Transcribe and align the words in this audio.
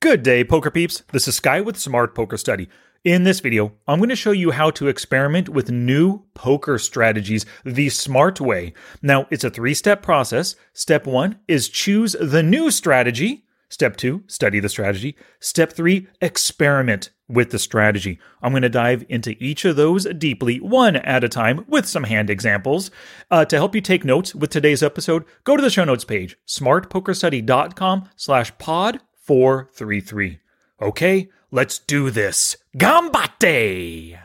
Good 0.00 0.22
day, 0.22 0.44
poker 0.44 0.70
peeps. 0.70 1.02
This 1.10 1.26
is 1.26 1.34
Sky 1.34 1.60
with 1.60 1.76
Smart 1.76 2.14
Poker 2.14 2.36
Study. 2.36 2.68
In 3.02 3.24
this 3.24 3.40
video, 3.40 3.72
I'm 3.88 3.98
going 3.98 4.10
to 4.10 4.14
show 4.14 4.30
you 4.30 4.52
how 4.52 4.70
to 4.70 4.86
experiment 4.86 5.48
with 5.48 5.72
new 5.72 6.22
poker 6.34 6.78
strategies 6.78 7.44
the 7.64 7.88
smart 7.88 8.40
way. 8.40 8.74
Now, 9.02 9.26
it's 9.32 9.42
a 9.42 9.50
three 9.50 9.74
step 9.74 10.00
process. 10.00 10.54
Step 10.72 11.04
one 11.04 11.40
is 11.48 11.68
choose 11.68 12.14
the 12.20 12.44
new 12.44 12.70
strategy. 12.70 13.44
Step 13.70 13.96
two, 13.96 14.22
study 14.28 14.60
the 14.60 14.68
strategy. 14.68 15.16
Step 15.40 15.72
three, 15.72 16.06
experiment 16.20 17.10
with 17.26 17.50
the 17.50 17.58
strategy. 17.58 18.20
I'm 18.40 18.52
going 18.52 18.62
to 18.62 18.68
dive 18.68 19.04
into 19.08 19.34
each 19.42 19.64
of 19.64 19.74
those 19.74 20.04
deeply, 20.04 20.60
one 20.60 20.94
at 20.94 21.24
a 21.24 21.28
time, 21.28 21.64
with 21.66 21.86
some 21.86 22.04
hand 22.04 22.30
examples. 22.30 22.92
Uh, 23.32 23.44
to 23.46 23.56
help 23.56 23.74
you 23.74 23.80
take 23.80 24.04
notes 24.04 24.32
with 24.32 24.50
today's 24.50 24.82
episode, 24.82 25.24
go 25.42 25.56
to 25.56 25.62
the 25.62 25.70
show 25.70 25.82
notes 25.82 26.04
page, 26.04 26.36
smartpokerstudy.com 26.46 28.08
slash 28.14 28.56
pod 28.58 29.00
433. 29.28 30.38
Okay, 30.80 31.28
let's 31.50 31.78
do 31.78 32.08
this. 32.10 32.56
Gambate! 32.74 34.18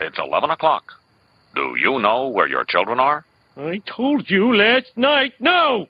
It's 0.00 0.18
11 0.18 0.48
o'clock. 0.48 0.94
Do 1.54 1.76
you 1.78 1.98
know 1.98 2.28
where 2.28 2.48
your 2.48 2.64
children 2.64 2.98
are? 2.98 3.26
I 3.58 3.82
told 3.84 4.30
you 4.30 4.56
last 4.56 4.96
night. 4.96 5.34
No! 5.40 5.88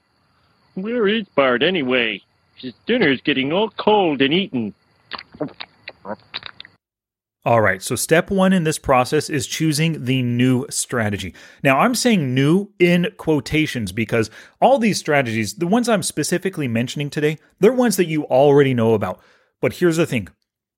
Where 0.75 1.07
is 1.07 1.27
Bart 1.37 1.63
anyway? 1.63 2.23
His 2.57 2.75
dinner's 2.87 3.21
getting 3.21 3.53
all 3.53 3.71
cold 3.71 4.21
and 4.21 4.35
eaten. 4.35 4.75
All 7.47 7.61
right, 7.61 7.83
so 7.83 7.95
step 7.95 8.31
one 8.31 8.55
in 8.55 8.65
this 8.65 8.79
process 8.79 9.29
is 9.29 9.47
choosing 9.47 10.07
the 10.07 10.23
new 10.23 10.65
strategy. 10.71 11.35
Now, 11.63 11.79
I'm 11.79 11.95
saying 11.95 12.33
new 12.33 12.73
in 12.79 13.09
quotations 13.19 13.93
because 13.93 14.31
all 14.63 14.79
these 14.79 14.99
strategies, 14.99 15.53
the 15.53 15.67
ones 15.67 15.87
I'm 15.87 16.03
specifically 16.03 16.69
mentioning 16.69 17.11
today, 17.11 17.37
they're 17.61 17.75
ones 17.75 17.99
that 17.99 18.07
you 18.07 18.25
already 18.25 18.73
know 18.73 18.95
about. 18.95 19.21
But 19.61 19.75
here's 19.75 19.99
the 19.99 20.07
thing 20.07 20.29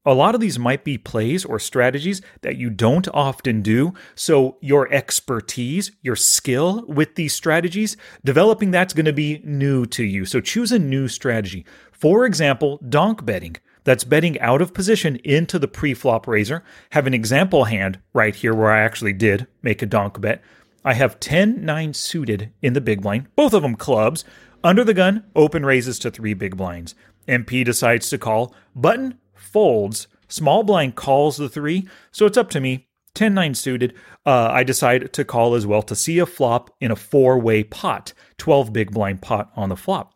a 0.05 0.12
lot 0.12 0.34
of 0.34 0.41
these 0.41 0.59
might 0.59 0.83
be 0.83 0.98
plays 0.98 1.45
or 1.45 1.61
strategies 1.61 2.20
that 2.42 2.56
you 2.56 2.70
don't 2.70 3.06
often 3.14 3.62
do. 3.62 3.94
So, 4.17 4.56
your 4.61 4.92
expertise, 4.92 5.92
your 6.03 6.17
skill 6.17 6.84
with 6.89 7.14
these 7.14 7.33
strategies, 7.33 7.97
developing 8.25 8.72
that's 8.72 8.94
going 8.94 9.06
to 9.06 9.12
be 9.12 9.41
new 9.44 9.87
to 9.87 10.03
you. 10.03 10.25
So, 10.25 10.41
choose 10.41 10.72
a 10.72 10.81
new 10.81 11.06
strategy. 11.06 11.64
For 11.92 12.27
example, 12.27 12.81
donk 12.89 13.25
betting 13.25 13.56
that's 13.87 14.05
betting 14.05 14.39
out 14.41 14.61
of 14.61 14.75
position 14.75 15.17
into 15.25 15.61
the 15.61 15.69
pre-flop 15.69 16.27
raiser. 16.27 16.65
Have 16.91 17.06
an 17.06 17.15
example 17.15 17.65
hand 17.65 18.01
right 18.12 18.34
here 18.34 18.53
where 18.53 18.70
I 18.70 18.81
actually 18.81 19.12
did 19.12 19.47
make 19.62 19.81
a 19.81 19.87
donk 19.87 20.20
bet. 20.20 20.43
I 20.84 20.95
have 20.95 21.20
10 21.20 21.65
9 21.65 21.95
suited 21.95 22.53
in 22.61 22.73
the 22.73 22.81
big 22.81 23.03
blind, 23.03 23.28
both 23.37 23.55
of 23.55 23.62
them 23.62 23.77
clubs. 23.77 24.25
Under 24.65 24.83
the 24.83 24.93
gun, 24.93 25.25
open 25.37 25.65
raises 25.65 26.01
to 26.01 26.11
three 26.11 26.34
big 26.34 26.56
blinds. 26.56 26.97
MP 27.28 27.65
decides 27.65 28.11
to 28.11 28.19
call. 28.19 28.53
Button 28.75 29.19
folds. 29.34 30.09
Small 30.28 30.65
blind 30.65 30.97
calls 30.97 31.37
the 31.37 31.48
three, 31.48 31.89
so 32.11 32.27
it's 32.27 32.37
up 32.37 32.50
to 32.50 32.61
me. 32.61 32.89
10 33.15 33.34
9 33.34 33.55
suited. 33.55 33.95
Uh, 34.27 34.48
I 34.50 34.65
decide 34.65 35.12
to 35.12 35.25
call 35.25 35.55
as 35.55 35.65
well 35.65 35.83
to 35.83 35.95
see 35.95 36.19
a 36.19 36.27
flop 36.27 36.71
in 36.81 36.91
a 36.91 36.97
four 36.97 37.39
way 37.39 37.62
pot, 37.62 38.12
12 38.39 38.73
big 38.73 38.91
blind 38.91 39.23
pot 39.23 39.53
on 39.55 39.69
the 39.69 39.77
flop. 39.77 40.12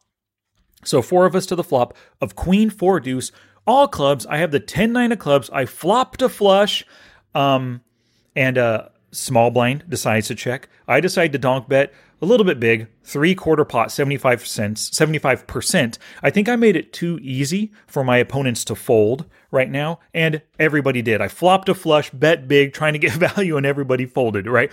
So 0.84 1.02
four 1.02 1.26
of 1.26 1.36
us 1.36 1.46
to 1.46 1.56
the 1.56 1.64
flop 1.64 1.96
of 2.20 2.36
queen 2.36 2.70
four 2.70 3.00
deuce 3.00 3.32
all 3.66 3.88
clubs. 3.88 4.26
I 4.26 4.38
have 4.38 4.50
the 4.50 4.60
10 4.60 4.92
9 4.92 5.12
of 5.12 5.18
clubs. 5.18 5.50
I 5.50 5.66
flop 5.66 6.16
to 6.18 6.28
flush. 6.28 6.84
Um, 7.34 7.82
and 8.36 8.58
uh, 8.58 8.88
small 9.12 9.50
blind 9.50 9.84
decides 9.88 10.28
to 10.28 10.34
check. 10.34 10.68
I 10.86 11.00
decide 11.00 11.32
to 11.32 11.38
donk 11.38 11.68
bet 11.68 11.92
a 12.22 12.26
little 12.26 12.44
bit 12.44 12.60
big, 12.60 12.88
three 13.02 13.34
quarter 13.34 13.64
pot, 13.64 13.90
75 13.90 14.46
cents, 14.46 14.90
75%. 14.90 15.98
I 16.22 16.30
think 16.30 16.48
I 16.48 16.56
made 16.56 16.76
it 16.76 16.92
too 16.92 17.18
easy 17.22 17.72
for 17.86 18.04
my 18.04 18.18
opponents 18.18 18.64
to 18.66 18.74
fold 18.74 19.24
right 19.50 19.70
now, 19.70 20.00
and 20.12 20.42
everybody 20.58 21.02
did. 21.02 21.20
I 21.20 21.28
flopped 21.28 21.68
a 21.68 21.74
flush, 21.74 22.10
bet 22.10 22.46
big, 22.46 22.72
trying 22.72 22.92
to 22.92 22.98
get 22.98 23.12
value, 23.34 23.56
and 23.56 23.66
everybody 23.66 24.06
folded, 24.06 24.46
right? 24.46 24.70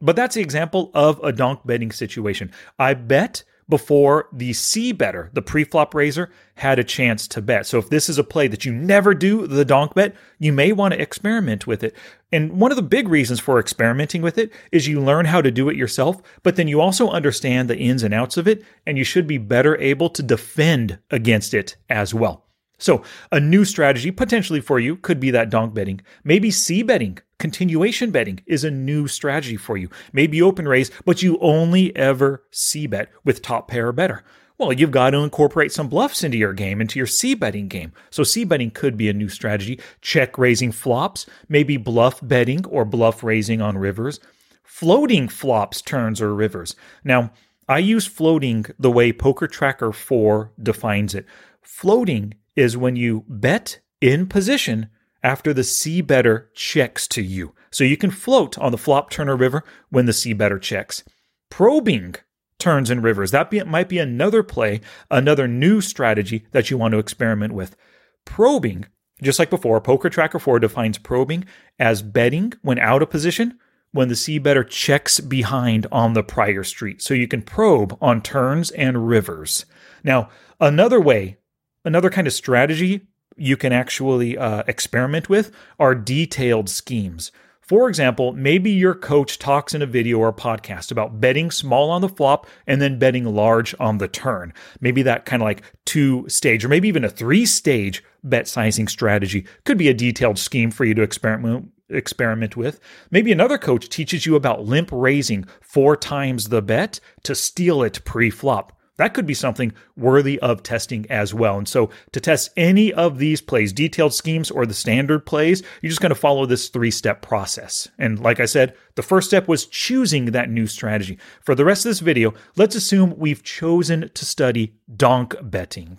But 0.00 0.16
that's 0.16 0.34
the 0.34 0.42
example 0.42 0.90
of 0.94 1.18
a 1.22 1.32
donk 1.32 1.66
betting 1.66 1.90
situation. 1.90 2.52
I 2.78 2.94
bet 2.94 3.42
before 3.68 4.28
the 4.32 4.52
C 4.52 4.92
better, 4.92 5.30
the 5.32 5.42
pre-flop 5.42 5.94
raiser, 5.94 6.30
had 6.56 6.78
a 6.78 6.84
chance 6.84 7.26
to 7.28 7.42
bet. 7.42 7.66
So 7.66 7.78
if 7.78 7.90
this 7.90 8.08
is 8.08 8.18
a 8.18 8.24
play 8.24 8.46
that 8.48 8.64
you 8.64 8.72
never 8.72 9.14
do 9.14 9.46
the 9.46 9.64
donk 9.64 9.94
bet, 9.94 10.14
you 10.38 10.52
may 10.52 10.72
want 10.72 10.94
to 10.94 11.00
experiment 11.00 11.66
with 11.66 11.82
it. 11.82 11.94
And 12.30 12.60
one 12.60 12.70
of 12.70 12.76
the 12.76 12.82
big 12.82 13.08
reasons 13.08 13.40
for 13.40 13.58
experimenting 13.58 14.22
with 14.22 14.38
it 14.38 14.52
is 14.70 14.86
you 14.86 15.00
learn 15.00 15.26
how 15.26 15.40
to 15.40 15.50
do 15.50 15.68
it 15.68 15.76
yourself, 15.76 16.22
but 16.42 16.56
then 16.56 16.68
you 16.68 16.80
also 16.80 17.10
understand 17.10 17.68
the 17.68 17.78
ins 17.78 18.02
and 18.02 18.14
outs 18.14 18.36
of 18.36 18.46
it, 18.46 18.64
and 18.86 18.98
you 18.98 19.04
should 19.04 19.26
be 19.26 19.38
better 19.38 19.76
able 19.78 20.10
to 20.10 20.22
defend 20.22 20.98
against 21.10 21.54
it 21.54 21.76
as 21.88 22.14
well. 22.14 22.43
So, 22.84 23.02
a 23.32 23.40
new 23.40 23.64
strategy 23.64 24.10
potentially 24.10 24.60
for 24.60 24.78
you 24.78 24.96
could 24.96 25.18
be 25.18 25.30
that 25.30 25.48
donk 25.48 25.72
betting. 25.72 26.02
Maybe 26.22 26.50
C 26.50 26.82
betting, 26.82 27.16
continuation 27.38 28.10
betting 28.10 28.40
is 28.44 28.62
a 28.62 28.70
new 28.70 29.08
strategy 29.08 29.56
for 29.56 29.78
you. 29.78 29.88
Maybe 30.12 30.42
open 30.42 30.68
raise, 30.68 30.90
but 31.06 31.22
you 31.22 31.38
only 31.40 31.96
ever 31.96 32.44
C 32.50 32.86
bet 32.86 33.08
with 33.24 33.40
top 33.40 33.68
pair 33.68 33.88
or 33.88 33.92
better. 33.92 34.22
Well, 34.58 34.70
you've 34.70 34.90
got 34.90 35.10
to 35.10 35.20
incorporate 35.20 35.72
some 35.72 35.88
bluffs 35.88 36.22
into 36.22 36.36
your 36.36 36.52
game, 36.52 36.82
into 36.82 36.98
your 36.98 37.06
C 37.06 37.34
betting 37.34 37.68
game. 37.68 37.94
So, 38.10 38.22
C 38.22 38.44
betting 38.44 38.70
could 38.70 38.98
be 38.98 39.08
a 39.08 39.14
new 39.14 39.30
strategy. 39.30 39.80
Check 40.02 40.36
raising 40.36 40.70
flops, 40.70 41.24
maybe 41.48 41.78
bluff 41.78 42.20
betting 42.20 42.66
or 42.66 42.84
bluff 42.84 43.24
raising 43.24 43.62
on 43.62 43.78
rivers. 43.78 44.20
Floating 44.62 45.26
flops, 45.28 45.80
turns, 45.80 46.20
or 46.20 46.34
rivers. 46.34 46.76
Now, 47.02 47.30
I 47.66 47.78
use 47.78 48.06
floating 48.06 48.66
the 48.78 48.90
way 48.90 49.10
Poker 49.10 49.46
Tracker 49.46 49.90
4 49.90 50.52
defines 50.62 51.14
it. 51.14 51.24
Floating 51.62 52.34
is 52.56 52.76
when 52.76 52.96
you 52.96 53.24
bet 53.28 53.80
in 54.00 54.26
position 54.26 54.88
after 55.22 55.54
the 55.54 55.64
C 55.64 56.00
better 56.00 56.50
checks 56.54 57.08
to 57.08 57.22
you. 57.22 57.54
So 57.70 57.82
you 57.82 57.96
can 57.96 58.10
float 58.10 58.58
on 58.58 58.70
the 58.70 58.78
flop 58.78 59.10
turner 59.10 59.36
river 59.36 59.64
when 59.88 60.06
the 60.06 60.12
C 60.12 60.32
better 60.32 60.58
checks. 60.58 61.02
Probing 61.50 62.16
turns 62.58 62.90
and 62.90 63.02
rivers. 63.02 63.30
That 63.30 63.50
be, 63.50 63.62
might 63.64 63.88
be 63.88 63.98
another 63.98 64.42
play, 64.42 64.80
another 65.10 65.48
new 65.48 65.80
strategy 65.80 66.46
that 66.52 66.70
you 66.70 66.78
want 66.78 66.92
to 66.92 66.98
experiment 66.98 67.54
with. 67.54 67.76
Probing, 68.24 68.86
just 69.22 69.38
like 69.38 69.50
before, 69.50 69.80
Poker 69.80 70.10
Tracker 70.10 70.38
4 70.38 70.60
defines 70.60 70.98
probing 70.98 71.44
as 71.78 72.02
betting 72.02 72.52
when 72.62 72.78
out 72.78 73.02
of 73.02 73.10
position 73.10 73.58
when 73.92 74.08
the 74.08 74.16
C 74.16 74.38
better 74.38 74.64
checks 74.64 75.20
behind 75.20 75.86
on 75.92 76.12
the 76.12 76.22
prior 76.22 76.64
street. 76.64 77.00
So 77.00 77.14
you 77.14 77.28
can 77.28 77.42
probe 77.42 77.96
on 78.00 78.22
turns 78.22 78.70
and 78.72 79.06
rivers. 79.06 79.66
Now, 80.02 80.30
another 80.60 81.00
way 81.00 81.38
another 81.84 82.10
kind 82.10 82.26
of 82.26 82.32
strategy 82.32 83.06
you 83.36 83.56
can 83.56 83.72
actually 83.72 84.38
uh, 84.38 84.62
experiment 84.66 85.28
with 85.28 85.50
are 85.78 85.94
detailed 85.94 86.68
schemes. 86.68 87.32
For 87.60 87.88
example, 87.88 88.32
maybe 88.32 88.70
your 88.70 88.94
coach 88.94 89.38
talks 89.38 89.72
in 89.72 89.80
a 89.80 89.86
video 89.86 90.18
or 90.18 90.34
podcast 90.34 90.92
about 90.92 91.18
betting 91.18 91.50
small 91.50 91.90
on 91.90 92.02
the 92.02 92.10
flop 92.10 92.46
and 92.66 92.80
then 92.80 92.98
betting 92.98 93.24
large 93.24 93.74
on 93.80 93.96
the 93.96 94.06
turn. 94.06 94.52
Maybe 94.82 95.02
that 95.02 95.24
kind 95.24 95.42
of 95.42 95.46
like 95.46 95.62
two 95.86 96.28
stage 96.28 96.62
or 96.64 96.68
maybe 96.68 96.88
even 96.88 97.04
a 97.04 97.08
three 97.08 97.46
stage 97.46 98.04
bet 98.22 98.46
sizing 98.46 98.86
strategy 98.86 99.46
could 99.64 99.78
be 99.78 99.88
a 99.88 99.94
detailed 99.94 100.38
scheme 100.38 100.70
for 100.70 100.84
you 100.84 100.92
to 100.94 101.02
experiment 101.02 101.70
experiment 101.88 102.54
with. 102.54 102.80
Maybe 103.10 103.32
another 103.32 103.56
coach 103.56 103.88
teaches 103.88 104.26
you 104.26 104.36
about 104.36 104.64
limp 104.64 104.90
raising 104.92 105.46
four 105.62 105.96
times 105.96 106.50
the 106.50 106.62
bet 106.62 107.00
to 107.22 107.34
steal 107.34 107.82
it 107.82 108.04
pre-flop. 108.04 108.73
That 108.96 109.12
could 109.12 109.26
be 109.26 109.34
something 109.34 109.72
worthy 109.96 110.38
of 110.38 110.62
testing 110.62 111.06
as 111.10 111.34
well. 111.34 111.58
And 111.58 111.68
so, 111.68 111.90
to 112.12 112.20
test 112.20 112.50
any 112.56 112.92
of 112.92 113.18
these 113.18 113.40
plays, 113.40 113.72
detailed 113.72 114.14
schemes 114.14 114.50
or 114.50 114.66
the 114.66 114.74
standard 114.74 115.26
plays, 115.26 115.62
you're 115.82 115.90
just 115.90 116.00
going 116.00 116.10
to 116.10 116.14
follow 116.14 116.46
this 116.46 116.68
three 116.68 116.90
step 116.90 117.20
process. 117.20 117.88
And 117.98 118.20
like 118.20 118.40
I 118.40 118.46
said, 118.46 118.74
the 118.94 119.02
first 119.02 119.28
step 119.28 119.48
was 119.48 119.66
choosing 119.66 120.26
that 120.26 120.50
new 120.50 120.66
strategy. 120.66 121.18
For 121.42 121.54
the 121.54 121.64
rest 121.64 121.84
of 121.84 121.90
this 121.90 122.00
video, 122.00 122.34
let's 122.56 122.76
assume 122.76 123.14
we've 123.16 123.42
chosen 123.42 124.10
to 124.14 124.24
study 124.24 124.74
donk 124.96 125.34
betting. 125.42 125.98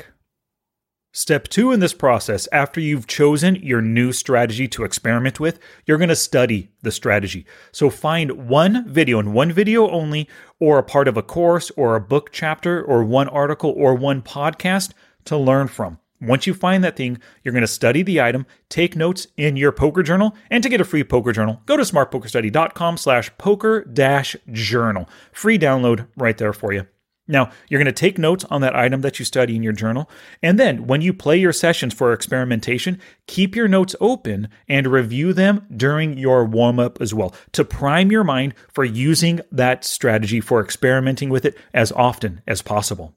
Step 1.17 1.47
two 1.47 1.71
in 1.71 1.79
this 1.79 1.93
process, 1.93 2.45
after 2.51 2.81
you've 2.81 3.07
chosen 3.07 3.55
your 3.55 3.81
new 3.81 4.11
strategy 4.11 4.67
to 4.67 4.83
experiment 4.83 5.39
with, 5.39 5.61
you're 5.85 5.97
going 5.97 6.09
to 6.09 6.15
study 6.15 6.69
the 6.81 6.91
strategy. 6.91 7.45
So 7.71 7.89
find 7.89 8.49
one 8.49 8.85
video 8.85 9.19
and 9.19 9.33
one 9.33 9.53
video 9.53 9.89
only, 9.89 10.27
or 10.59 10.77
a 10.77 10.83
part 10.83 11.07
of 11.07 11.15
a 11.15 11.23
course, 11.23 11.71
or 11.77 11.95
a 11.95 12.01
book 12.01 12.33
chapter, 12.33 12.83
or 12.83 13.05
one 13.05 13.29
article, 13.29 13.73
or 13.77 13.95
one 13.95 14.21
podcast 14.21 14.91
to 15.23 15.37
learn 15.37 15.69
from. 15.69 15.99
Once 16.19 16.47
you 16.47 16.53
find 16.53 16.83
that 16.83 16.97
thing, 16.97 17.17
you're 17.43 17.53
going 17.53 17.61
to 17.61 17.67
study 17.67 18.03
the 18.03 18.19
item, 18.19 18.45
take 18.67 18.97
notes 18.97 19.27
in 19.37 19.55
your 19.55 19.71
poker 19.71 20.03
journal, 20.03 20.35
and 20.51 20.61
to 20.63 20.69
get 20.69 20.81
a 20.81 20.85
free 20.85 21.05
poker 21.05 21.31
journal, 21.31 21.61
go 21.65 21.77
to 21.77 21.83
smartpokerstudy.com 21.83 22.97
slash 22.97 23.31
poker 23.37 23.85
dash 23.85 24.35
journal. 24.51 25.07
Free 25.31 25.57
download 25.57 26.09
right 26.17 26.37
there 26.37 26.51
for 26.51 26.73
you. 26.73 26.87
Now, 27.27 27.49
you're 27.67 27.79
going 27.79 27.85
to 27.85 27.91
take 27.91 28.17
notes 28.19 28.45
on 28.45 28.61
that 28.61 28.75
item 28.75 29.01
that 29.01 29.17
you 29.17 29.25
study 29.25 29.55
in 29.55 29.63
your 29.63 29.73
journal. 29.73 30.09
And 30.43 30.59
then 30.59 30.85
when 30.85 31.01
you 31.01 31.11
play 31.11 31.37
your 31.37 31.53
sessions 31.53 31.93
for 31.93 32.13
experimentation, 32.13 32.99
keep 33.25 33.55
your 33.55 33.67
notes 33.67 33.95
open 33.99 34.47
and 34.67 34.85
review 34.87 35.33
them 35.33 35.65
during 35.75 36.17
your 36.17 36.45
warm 36.45 36.79
up 36.79 37.01
as 37.01 37.13
well 37.13 37.33
to 37.53 37.65
prime 37.65 38.11
your 38.11 38.23
mind 38.23 38.53
for 38.71 38.83
using 38.83 39.41
that 39.51 39.83
strategy 39.83 40.39
for 40.39 40.61
experimenting 40.61 41.29
with 41.29 41.45
it 41.45 41.57
as 41.73 41.91
often 41.93 42.41
as 42.45 42.61
possible. 42.61 43.15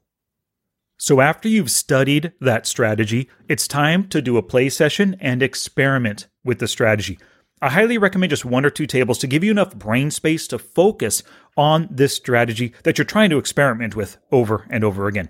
So, 1.01 1.21
after 1.21 1.47
you've 1.47 1.71
studied 1.71 2.33
that 2.41 2.65
strategy, 2.65 3.29
it's 3.47 3.69
time 3.69 4.09
to 4.09 4.21
do 4.21 4.35
a 4.35 4.43
play 4.43 4.67
session 4.67 5.15
and 5.21 5.41
experiment 5.41 6.27
with 6.43 6.59
the 6.59 6.67
strategy. 6.67 7.17
I 7.61 7.69
highly 7.69 7.97
recommend 7.97 8.29
just 8.29 8.45
one 8.45 8.65
or 8.65 8.69
two 8.69 8.85
tables 8.85 9.17
to 9.19 9.27
give 9.27 9.43
you 9.43 9.51
enough 9.51 9.75
brain 9.75 10.11
space 10.11 10.47
to 10.47 10.59
focus 10.59 11.23
on 11.57 11.89
this 11.91 12.15
strategy 12.15 12.73
that 12.83 12.97
you're 12.97 13.05
trying 13.05 13.29
to 13.31 13.37
experiment 13.37 13.95
with 13.95 14.17
over 14.31 14.65
and 14.69 14.83
over 14.83 15.07
again. 15.07 15.29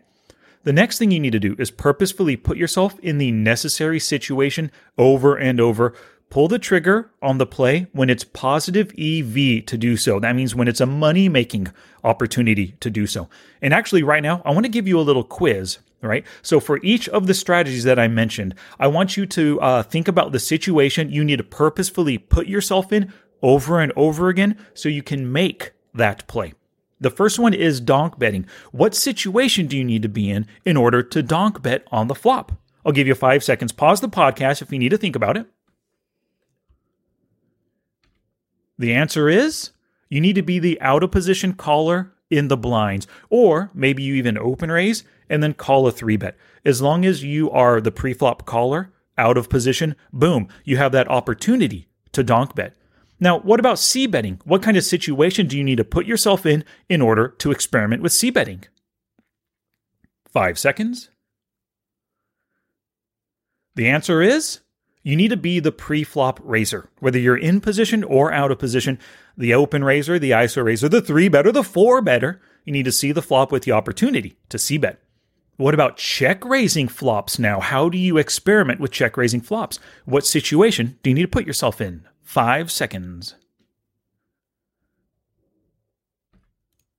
The 0.64 0.74
next 0.74 1.00
thing 1.00 1.10
you 1.10 1.20
need 1.20 1.32
to 1.32 1.40
do 1.40 1.56
is 1.58 1.72
purposefully 1.72 2.36
put 2.36 2.58
yourself 2.58 3.00
in 3.00 3.18
the 3.18 3.32
necessary 3.32 4.00
situation 4.00 4.72
over 4.98 5.36
and 5.36 5.60
over. 5.60 5.96
Pull 6.30 6.48
the 6.48 6.60
trigger 6.60 7.10
on 7.24 7.40
the 7.40 7.48
play 7.48 7.88
when 7.94 8.10
it's 8.10 8.24
positive 8.24 8.90
EV 8.92 9.66
to 9.66 9.78
do 9.78 9.98
so. 9.98 10.20
That 10.20 10.36
means 10.36 10.54
when 10.54 10.68
it's 10.68 10.82
a 10.82 10.86
money 10.86 11.30
making 11.30 11.70
opportunity 12.04 12.76
to 12.82 12.92
do 12.92 13.08
so. 13.08 13.30
And 13.62 13.74
actually, 13.74 14.04
right 14.04 14.22
now, 14.22 14.44
I 14.46 14.52
want 14.52 14.66
to 14.66 14.72
give 14.72 14.88
you 14.88 15.00
a 15.00 15.02
little 15.02 15.24
quiz 15.24 15.80
right? 16.02 16.26
So 16.42 16.60
for 16.60 16.80
each 16.84 17.10
of 17.10 17.28
the 17.28 17.34
strategies 17.34 17.84
that 17.84 18.00
I 18.00 18.08
mentioned, 18.08 18.56
I 18.80 18.88
want 18.88 19.18
you 19.18 19.26
to 19.28 19.60
uh, 19.62 19.84
think 19.84 20.08
about 20.08 20.32
the 20.32 20.40
situation 20.40 21.12
you 21.12 21.24
need 21.24 21.38
to 21.38 21.44
purposefully 21.44 22.18
put 22.18 22.48
yourself 22.48 22.92
in 22.94 23.14
over 23.42 23.80
and 23.80 23.92
over 23.96 24.30
again 24.30 24.58
so 24.74 24.90
you 24.90 25.04
can 25.04 25.32
make 25.32 25.72
that 25.94 26.28
play. 26.28 26.54
The 27.02 27.10
first 27.10 27.40
one 27.40 27.54
is 27.54 27.80
donk 27.80 28.20
betting. 28.20 28.46
What 28.72 28.94
situation 28.94 29.68
do 29.68 29.78
you 29.78 29.86
need 29.86 30.02
to 30.02 30.10
be 30.10 30.30
in 30.30 30.48
in 30.66 30.76
order 30.76 31.02
to 31.02 31.24
donk 31.24 31.62
bet 31.62 31.88
on 31.92 32.08
the 32.08 32.16
flop? 32.16 32.52
I'll 32.86 32.92
give 32.92 33.08
you 33.08 33.16
five 33.16 33.44
seconds. 33.44 33.72
Pause 33.72 34.02
the 34.02 34.10
podcast 34.10 34.62
if 34.62 34.72
you 34.72 34.80
need 34.80 34.90
to 34.90 34.98
think 34.98 35.16
about 35.16 35.38
it. 35.38 35.46
The 38.78 38.94
answer 38.94 39.30
is 39.30 39.72
you 40.10 40.22
need 40.22 40.36
to 40.36 40.42
be 40.42 40.60
the 40.60 40.80
out 40.82 41.04
of 41.04 41.12
position 41.12 41.54
caller 41.54 42.12
in 42.30 42.48
the 42.48 42.58
blinds, 42.58 43.08
or 43.30 43.72
maybe 43.74 44.04
you 44.04 44.16
even 44.16 44.38
open 44.38 44.72
raise 44.72 45.04
and 45.30 45.44
then 45.44 45.54
call 45.54 45.88
a 45.88 45.92
three 45.92 46.18
bet. 46.18 46.36
As 46.66 46.82
long 46.82 47.06
as 47.06 47.24
you 47.24 47.50
are 47.52 47.80
the 47.80 47.92
pre-flop 47.92 48.46
caller 48.46 48.92
out 49.18 49.38
of 49.38 49.50
position, 49.50 49.96
boom, 50.12 50.48
you 50.64 50.78
have 50.78 50.92
that 50.92 51.10
opportunity 51.10 51.88
to 52.12 52.24
donk 52.24 52.56
bet. 52.56 52.76
Now, 53.20 53.40
what 53.40 53.60
about 53.60 53.80
C 53.80 54.08
betting? 54.08 54.40
What 54.46 54.64
kind 54.64 54.78
of 54.78 54.84
situation 54.84 55.48
do 55.48 55.58
you 55.58 55.64
need 55.64 55.78
to 55.78 55.84
put 55.84 56.06
yourself 56.06 56.46
in 56.46 56.64
in 56.88 57.02
order 57.02 57.28
to 57.40 57.52
experiment 57.52 58.02
with 58.02 58.14
C 58.14 58.30
betting? 58.30 58.64
Five 60.32 60.58
seconds. 60.58 61.10
The 63.76 63.88
answer 63.88 64.22
is 64.22 64.62
you 65.04 65.16
need 65.16 65.30
to 65.30 65.38
be 65.38 65.60
the 65.60 65.72
pre-flop 65.72 66.40
raiser, 66.44 66.90
whether 67.00 67.20
you're 67.20 67.38
in 67.38 67.62
position 67.62 68.04
or 68.04 68.32
out 68.32 68.52
of 68.52 68.60
position. 68.60 69.00
The 69.38 69.54
open 69.54 69.84
raiser, 69.84 70.20
the 70.20 70.32
ISO 70.32 70.64
raiser, 70.64 70.90
the 70.90 71.02
three 71.02 71.30
better, 71.30 71.52
the 71.52 71.64
four 71.64 72.02
better. 72.02 72.42
You 72.66 72.74
need 72.74 72.86
to 72.86 72.92
see 72.92 73.12
the 73.12 73.22
flop 73.22 73.52
with 73.52 73.64
the 73.64 73.72
opportunity 73.72 74.38
to 74.50 74.60
C 74.60 74.78
bet. 74.78 75.02
What 75.60 75.74
about 75.74 75.98
check 75.98 76.46
raising 76.46 76.88
flops 76.88 77.38
now? 77.38 77.60
How 77.60 77.90
do 77.90 77.98
you 77.98 78.18
experiment 78.18 78.80
with 78.80 78.94
check 78.94 79.18
raising 79.18 79.42
flops? 79.42 79.78
What 80.06 80.26
situation 80.26 80.98
do 81.04 81.10
you 81.10 81.14
need 81.14 81.24
to 81.24 81.28
put 81.28 81.46
yourself 81.46 81.82
in? 81.82 82.08
Five 82.22 82.72
seconds. 82.72 83.36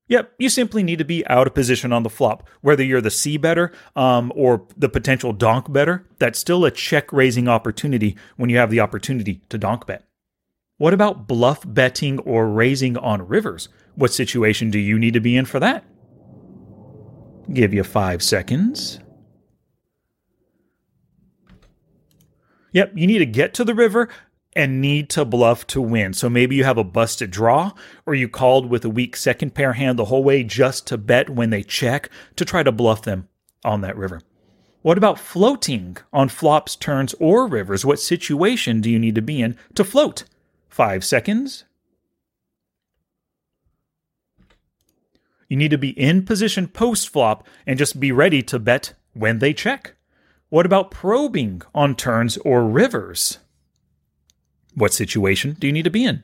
Yep, 0.08 0.34
you 0.38 0.50
simply 0.50 0.82
need 0.82 0.98
to 0.98 1.06
be 1.06 1.26
out 1.26 1.46
of 1.46 1.54
position 1.54 1.90
on 1.90 2.02
the 2.02 2.10
flop. 2.10 2.46
Whether 2.60 2.84
you're 2.84 3.00
the 3.00 3.10
C 3.10 3.38
better 3.38 3.72
um, 3.96 4.30
or 4.36 4.66
the 4.76 4.90
potential 4.90 5.32
donk 5.32 5.72
better, 5.72 6.06
that's 6.18 6.38
still 6.38 6.66
a 6.66 6.70
check 6.70 7.10
raising 7.14 7.48
opportunity 7.48 8.14
when 8.36 8.50
you 8.50 8.58
have 8.58 8.70
the 8.70 8.80
opportunity 8.80 9.40
to 9.48 9.56
donk 9.56 9.86
bet. 9.86 10.04
What 10.76 10.92
about 10.92 11.26
bluff 11.26 11.62
betting 11.66 12.18
or 12.18 12.46
raising 12.46 12.98
on 12.98 13.26
rivers? 13.26 13.70
What 13.94 14.12
situation 14.12 14.70
do 14.70 14.78
you 14.78 14.98
need 14.98 15.14
to 15.14 15.20
be 15.20 15.34
in 15.34 15.46
for 15.46 15.60
that? 15.60 15.82
Give 17.52 17.74
you 17.74 17.82
five 17.82 18.22
seconds. 18.22 19.00
Yep, 22.72 22.92
you 22.94 23.06
need 23.06 23.18
to 23.18 23.26
get 23.26 23.54
to 23.54 23.64
the 23.64 23.74
river 23.74 24.08
and 24.54 24.80
need 24.80 25.08
to 25.10 25.24
bluff 25.24 25.66
to 25.68 25.80
win. 25.80 26.12
So 26.12 26.28
maybe 26.28 26.56
you 26.56 26.64
have 26.64 26.78
a 26.78 26.84
busted 26.84 27.30
draw, 27.30 27.72
or 28.06 28.14
you 28.14 28.28
called 28.28 28.70
with 28.70 28.84
a 28.84 28.90
weak 28.90 29.16
second 29.16 29.54
pair 29.54 29.72
hand 29.72 29.98
the 29.98 30.06
whole 30.06 30.24
way 30.24 30.44
just 30.44 30.86
to 30.88 30.98
bet 30.98 31.30
when 31.30 31.50
they 31.50 31.62
check 31.62 32.10
to 32.36 32.44
try 32.44 32.62
to 32.62 32.72
bluff 32.72 33.02
them 33.02 33.28
on 33.64 33.80
that 33.80 33.96
river. 33.96 34.20
What 34.82 34.98
about 34.98 35.18
floating 35.18 35.98
on 36.12 36.28
flops, 36.28 36.74
turns, 36.74 37.14
or 37.20 37.46
rivers? 37.46 37.84
What 37.84 38.00
situation 38.00 38.80
do 38.80 38.90
you 38.90 38.98
need 38.98 39.14
to 39.16 39.22
be 39.22 39.42
in 39.42 39.56
to 39.74 39.84
float? 39.84 40.24
Five 40.68 41.04
seconds. 41.04 41.64
You 45.50 45.56
need 45.56 45.72
to 45.72 45.78
be 45.78 45.90
in 45.90 46.24
position 46.24 46.68
post 46.68 47.08
flop 47.08 47.44
and 47.66 47.76
just 47.76 47.98
be 47.98 48.12
ready 48.12 48.40
to 48.44 48.58
bet 48.60 48.94
when 49.14 49.40
they 49.40 49.52
check. 49.52 49.94
What 50.48 50.64
about 50.64 50.92
probing 50.92 51.62
on 51.74 51.96
turns 51.96 52.36
or 52.38 52.64
rivers? 52.64 53.40
What 54.74 54.94
situation 54.94 55.56
do 55.58 55.66
you 55.66 55.72
need 55.72 55.82
to 55.82 55.90
be 55.90 56.04
in? 56.04 56.22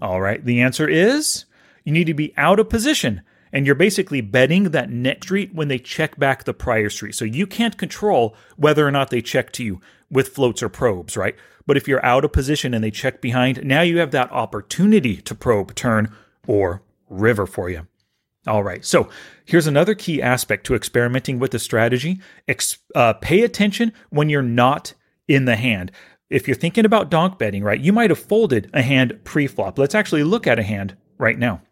All 0.00 0.20
right, 0.20 0.44
the 0.44 0.62
answer 0.62 0.88
is 0.88 1.46
you 1.84 1.92
need 1.92 2.06
to 2.06 2.14
be 2.14 2.32
out 2.36 2.60
of 2.60 2.70
position 2.70 3.22
and 3.52 3.66
you're 3.66 3.74
basically 3.74 4.20
betting 4.20 4.64
that 4.64 4.90
next 4.90 5.26
street 5.26 5.52
when 5.52 5.66
they 5.66 5.78
check 5.78 6.16
back 6.16 6.44
the 6.44 6.54
prior 6.54 6.90
street. 6.90 7.16
So 7.16 7.24
you 7.24 7.48
can't 7.48 7.76
control 7.76 8.36
whether 8.56 8.86
or 8.86 8.92
not 8.92 9.10
they 9.10 9.20
check 9.20 9.50
to 9.52 9.64
you 9.64 9.80
with 10.10 10.28
floats 10.28 10.62
or 10.62 10.68
probes, 10.68 11.16
right? 11.16 11.34
But 11.66 11.76
if 11.76 11.88
you're 11.88 12.04
out 12.06 12.24
of 12.24 12.32
position 12.32 12.72
and 12.72 12.84
they 12.84 12.92
check 12.92 13.20
behind, 13.20 13.64
now 13.64 13.80
you 13.80 13.98
have 13.98 14.12
that 14.12 14.30
opportunity 14.30 15.16
to 15.22 15.34
probe 15.34 15.74
turn 15.74 16.14
or 16.46 16.82
river 17.08 17.46
for 17.46 17.70
you. 17.70 17.86
All 18.46 18.62
right, 18.62 18.84
so 18.84 19.08
here's 19.44 19.66
another 19.66 19.94
key 19.94 20.22
aspect 20.22 20.66
to 20.66 20.74
experimenting 20.74 21.40
with 21.40 21.50
the 21.50 21.58
strategy. 21.58 22.20
Ex- 22.46 22.78
uh, 22.94 23.14
pay 23.14 23.42
attention 23.42 23.92
when 24.10 24.28
you're 24.28 24.42
not 24.42 24.94
in 25.26 25.46
the 25.46 25.56
hand. 25.56 25.90
If 26.30 26.46
you're 26.46 26.56
thinking 26.56 26.84
about 26.84 27.10
donk 27.10 27.38
betting, 27.38 27.64
right, 27.64 27.80
you 27.80 27.92
might 27.92 28.10
have 28.10 28.18
folded 28.18 28.70
a 28.72 28.82
hand 28.82 29.18
pre 29.24 29.46
flop. 29.48 29.78
Let's 29.78 29.94
actually 29.94 30.22
look 30.22 30.46
at 30.46 30.60
a 30.60 30.64
hand 30.64 30.96
right 31.18 31.38
now. 31.38 31.62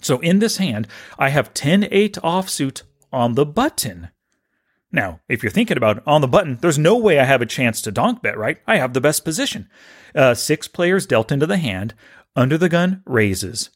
So 0.00 0.18
in 0.20 0.38
this 0.38 0.56
hand, 0.56 0.88
I 1.18 1.28
have 1.28 1.54
10 1.54 1.88
8 1.90 2.14
offsuit 2.22 2.82
on 3.12 3.34
the 3.34 3.46
button. 3.46 4.08
Now, 4.90 5.20
if 5.28 5.42
you're 5.42 5.50
thinking 5.52 5.76
about 5.76 6.02
on 6.06 6.20
the 6.20 6.28
button, 6.28 6.58
there's 6.60 6.78
no 6.78 6.96
way 6.96 7.18
I 7.18 7.24
have 7.24 7.40
a 7.40 7.46
chance 7.46 7.80
to 7.82 7.92
donk 7.92 8.22
bet, 8.22 8.36
right? 8.36 8.58
I 8.66 8.76
have 8.76 8.92
the 8.92 9.00
best 9.00 9.24
position. 9.24 9.68
Uh, 10.14 10.34
six 10.34 10.68
players 10.68 11.06
dealt 11.06 11.32
into 11.32 11.46
the 11.46 11.56
hand. 11.56 11.94
Under 12.36 12.58
the 12.58 12.68
gun 12.68 13.02
raises. 13.06 13.70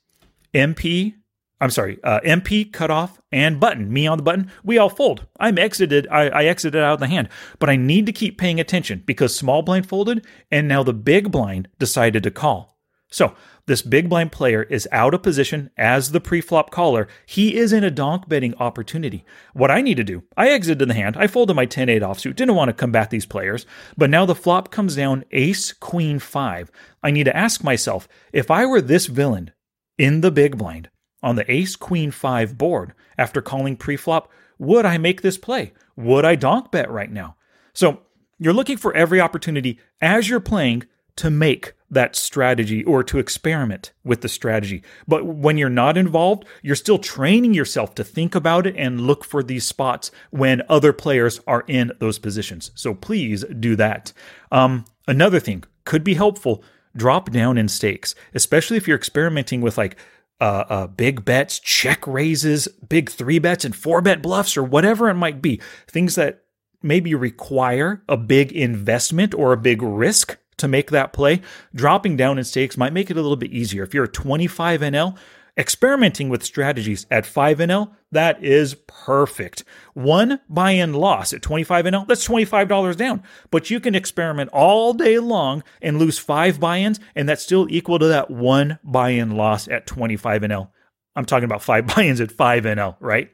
MP, 0.56 1.14
I'm 1.60 1.70
sorry, 1.70 1.98
uh, 2.02 2.20
MP 2.20 2.72
cutoff 2.72 3.20
and 3.30 3.60
button, 3.60 3.92
me 3.92 4.06
on 4.06 4.16
the 4.16 4.24
button, 4.24 4.50
we 4.64 4.78
all 4.78 4.88
fold. 4.88 5.26
I'm 5.38 5.58
exited, 5.58 6.08
I, 6.10 6.28
I 6.28 6.44
exited 6.44 6.82
out 6.82 6.94
of 6.94 7.00
the 7.00 7.06
hand, 7.06 7.28
but 7.58 7.68
I 7.68 7.76
need 7.76 8.06
to 8.06 8.12
keep 8.12 8.38
paying 8.38 8.58
attention 8.58 9.02
because 9.04 9.36
small 9.36 9.62
blind 9.62 9.86
folded 9.86 10.26
and 10.50 10.66
now 10.66 10.82
the 10.82 10.94
big 10.94 11.30
blind 11.30 11.68
decided 11.78 12.22
to 12.22 12.30
call. 12.30 12.76
So 13.08 13.34
this 13.66 13.82
big 13.82 14.08
blind 14.08 14.32
player 14.32 14.62
is 14.64 14.88
out 14.90 15.14
of 15.14 15.22
position 15.22 15.70
as 15.76 16.10
the 16.10 16.20
pre-flop 16.20 16.70
caller. 16.70 17.08
He 17.24 17.56
is 17.56 17.72
in 17.72 17.84
a 17.84 17.90
donk 17.90 18.28
betting 18.28 18.54
opportunity. 18.56 19.24
What 19.54 19.70
I 19.70 19.80
need 19.80 19.96
to 19.96 20.04
do, 20.04 20.22
I 20.36 20.48
exited 20.48 20.88
the 20.88 20.94
hand. 20.94 21.16
I 21.16 21.26
folded 21.26 21.54
my 21.54 21.66
10-8 21.66 22.00
offsuit. 22.00 22.36
Didn't 22.36 22.54
want 22.54 22.68
to 22.68 22.72
combat 22.72 23.10
these 23.10 23.26
players. 23.26 23.66
But 23.96 24.10
now 24.10 24.24
the 24.24 24.34
flop 24.34 24.70
comes 24.70 24.96
down 24.96 25.24
ace, 25.30 25.72
queen, 25.72 26.18
five. 26.18 26.70
I 27.02 27.10
need 27.10 27.24
to 27.24 27.36
ask 27.36 27.62
myself, 27.62 28.08
if 28.32 28.50
I 28.50 28.66
were 28.66 28.80
this 28.80 29.06
villain, 29.06 29.52
in 29.98 30.20
the 30.20 30.30
big 30.30 30.56
blind 30.56 30.90
on 31.22 31.36
the 31.36 31.50
ace 31.50 31.76
queen 31.76 32.10
5 32.10 32.58
board 32.58 32.92
after 33.18 33.40
calling 33.40 33.76
preflop, 33.76 34.26
would 34.58 34.84
I 34.84 34.98
make 34.98 35.22
this 35.22 35.38
play? 35.38 35.72
Would 35.96 36.24
I 36.24 36.34
donk 36.34 36.70
bet 36.70 36.90
right 36.90 37.10
now? 37.10 37.36
So 37.72 38.00
you're 38.38 38.52
looking 38.52 38.76
for 38.76 38.94
every 38.94 39.20
opportunity 39.20 39.78
as 40.00 40.28
you're 40.28 40.40
playing 40.40 40.84
to 41.16 41.30
make 41.30 41.72
that 41.90 42.16
strategy 42.16 42.84
or 42.84 43.02
to 43.02 43.18
experiment 43.18 43.92
with 44.04 44.20
the 44.20 44.28
strategy. 44.28 44.82
But 45.06 45.24
when 45.24 45.56
you're 45.56 45.70
not 45.70 45.96
involved, 45.96 46.44
you're 46.62 46.76
still 46.76 46.98
training 46.98 47.54
yourself 47.54 47.94
to 47.94 48.04
think 48.04 48.34
about 48.34 48.66
it 48.66 48.74
and 48.76 49.00
look 49.00 49.24
for 49.24 49.42
these 49.42 49.66
spots 49.66 50.10
when 50.30 50.62
other 50.68 50.92
players 50.92 51.40
are 51.46 51.64
in 51.66 51.92
those 51.98 52.18
positions. 52.18 52.70
So 52.74 52.92
please 52.92 53.44
do 53.44 53.76
that. 53.76 54.12
Um, 54.52 54.84
another 55.06 55.40
thing 55.40 55.64
could 55.84 56.04
be 56.04 56.14
helpful 56.14 56.62
drop 56.96 57.30
down 57.30 57.58
in 57.58 57.68
stakes, 57.68 58.14
especially 58.34 58.76
if 58.76 58.86
you're 58.86 58.96
experimenting 58.96 59.60
with 59.60 59.78
like 59.78 59.96
uh, 60.40 60.64
uh, 60.68 60.86
big 60.86 61.24
bets, 61.24 61.58
check 61.58 62.06
raises, 62.06 62.68
big 62.88 63.10
three 63.10 63.38
bets, 63.38 63.64
and 63.64 63.74
four 63.74 64.00
bet 64.02 64.22
bluffs, 64.22 64.56
or 64.56 64.62
whatever 64.62 65.08
it 65.08 65.14
might 65.14 65.40
be. 65.40 65.60
Things 65.88 66.14
that 66.16 66.42
maybe 66.82 67.14
require 67.14 68.02
a 68.08 68.16
big 68.16 68.52
investment 68.52 69.34
or 69.34 69.52
a 69.52 69.56
big 69.56 69.82
risk 69.82 70.36
to 70.58 70.68
make 70.68 70.90
that 70.90 71.12
play. 71.12 71.40
Dropping 71.74 72.16
down 72.16 72.38
in 72.38 72.44
stakes 72.44 72.76
might 72.76 72.92
make 72.92 73.10
it 73.10 73.16
a 73.16 73.22
little 73.22 73.36
bit 73.36 73.52
easier. 73.52 73.82
If 73.82 73.94
you're 73.94 74.04
a 74.04 74.08
25 74.08 74.80
NL, 74.80 75.16
Experimenting 75.58 76.28
with 76.28 76.44
strategies 76.44 77.06
at 77.10 77.24
5 77.24 77.58
NL, 77.58 77.90
that 78.16 78.42
is 78.42 78.74
perfect. 78.86 79.64
One 79.94 80.40
buy 80.48 80.72
in 80.72 80.92
loss 80.92 81.32
at 81.32 81.42
25 81.42 81.84
NL, 81.84 82.02
oh, 82.02 82.04
that's 82.06 82.26
$25 82.26 82.96
down. 82.96 83.22
But 83.50 83.70
you 83.70 83.80
can 83.80 83.94
experiment 83.94 84.50
all 84.52 84.92
day 84.92 85.18
long 85.18 85.62
and 85.80 85.98
lose 85.98 86.18
five 86.18 86.58
buy 86.60 86.78
ins, 86.78 87.00
and 87.14 87.28
that's 87.28 87.42
still 87.42 87.66
equal 87.70 87.98
to 87.98 88.08
that 88.08 88.30
one 88.30 88.78
buy 88.82 89.10
in 89.10 89.30
loss 89.32 89.68
at 89.68 89.86
25 89.86 90.42
NL. 90.42 90.68
Oh. 90.68 90.70
I'm 91.16 91.24
talking 91.24 91.44
about 91.44 91.62
five 91.62 91.86
buy-ins 91.94 92.20
at 92.20 92.30
5 92.30 92.64
NL, 92.64 92.94
oh, 92.94 92.96
right? 93.00 93.30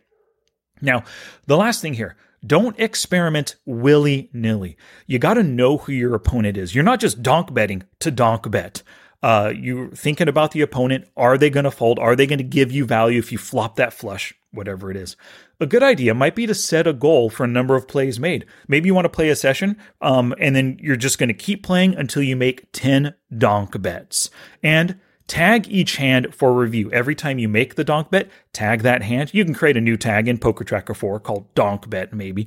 Now, 0.80 1.04
the 1.46 1.56
last 1.56 1.82
thing 1.82 1.94
here, 1.94 2.16
don't 2.44 2.78
experiment 2.78 3.56
willy 3.66 4.30
nilly. 4.32 4.76
You 5.06 5.18
got 5.18 5.34
to 5.34 5.42
know 5.42 5.78
who 5.78 5.92
your 5.92 6.14
opponent 6.14 6.56
is. 6.56 6.74
You're 6.74 6.84
not 6.84 7.00
just 7.00 7.22
donk 7.22 7.52
betting 7.52 7.84
to 8.00 8.10
donk 8.10 8.50
bet. 8.50 8.82
Uh, 9.22 9.52
you're 9.56 9.90
thinking 9.90 10.28
about 10.28 10.50
the 10.50 10.60
opponent. 10.60 11.08
Are 11.16 11.38
they 11.38 11.50
going 11.50 11.64
to 11.64 11.70
fold? 11.70 11.98
Are 11.98 12.16
they 12.16 12.26
going 12.26 12.38
to 12.38 12.44
give 12.44 12.72
you 12.72 12.84
value 12.84 13.18
if 13.18 13.30
you 13.30 13.38
flop 13.38 13.76
that 13.76 13.92
flush? 13.92 14.34
Whatever 14.50 14.90
it 14.90 14.96
is. 14.96 15.16
A 15.60 15.66
good 15.66 15.82
idea 15.82 16.12
might 16.12 16.34
be 16.34 16.46
to 16.46 16.54
set 16.54 16.86
a 16.86 16.92
goal 16.92 17.30
for 17.30 17.44
a 17.44 17.48
number 17.48 17.76
of 17.76 17.88
plays 17.88 18.18
made. 18.18 18.44
Maybe 18.68 18.88
you 18.88 18.94
want 18.94 19.04
to 19.06 19.10
play 19.10 19.28
a 19.28 19.36
session, 19.36 19.78
um, 20.00 20.34
and 20.38 20.56
then 20.56 20.78
you're 20.80 20.96
just 20.96 21.18
going 21.18 21.28
to 21.28 21.34
keep 21.34 21.62
playing 21.62 21.94
until 21.94 22.22
you 22.22 22.36
make 22.36 22.70
10 22.72 23.14
donk 23.38 23.80
bets. 23.80 24.28
And 24.62 24.98
Tag 25.32 25.66
each 25.68 25.96
hand 25.96 26.34
for 26.34 26.52
review. 26.52 26.90
Every 26.92 27.14
time 27.14 27.38
you 27.38 27.48
make 27.48 27.76
the 27.76 27.84
donk 27.84 28.10
bet, 28.10 28.28
tag 28.52 28.82
that 28.82 29.02
hand. 29.02 29.32
You 29.32 29.46
can 29.46 29.54
create 29.54 29.78
a 29.78 29.80
new 29.80 29.96
tag 29.96 30.28
in 30.28 30.36
Poker 30.36 30.62
Tracker 30.62 30.92
4 30.92 31.20
called 31.20 31.54
donk 31.54 31.88
bet, 31.88 32.12
maybe. 32.12 32.46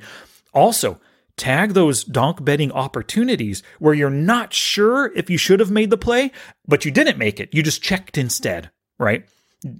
Also, 0.54 1.00
tag 1.38 1.74
those 1.74 2.04
donk 2.04 2.44
betting 2.44 2.72
opportunities 2.72 3.64
where 3.80 3.94
you're 3.94 4.10
not 4.10 4.54
sure 4.54 5.12
if 5.14 5.30
you 5.30 5.38
should 5.38 5.60
have 5.60 5.72
made 5.72 5.90
the 5.90 5.98
play, 5.98 6.32
but 6.68 6.86
you 6.86 6.92
didn't 6.92 7.18
make 7.18 7.40
it. 7.40 7.54
You 7.54 7.64
just 7.64 7.84
checked 7.84 8.18
instead, 8.18 8.72
right? 8.98 9.26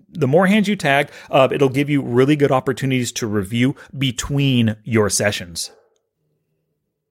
The 0.10 0.28
more 0.28 0.48
hands 0.48 0.68
you 0.68 0.76
tag, 0.76 1.12
uh, 1.30 1.48
it'll 1.52 1.70
give 1.70 1.90
you 1.90 2.02
really 2.02 2.36
good 2.36 2.52
opportunities 2.52 3.12
to 3.14 3.28
review 3.28 3.76
between 3.98 4.78
your 4.84 5.10
sessions. 5.10 5.72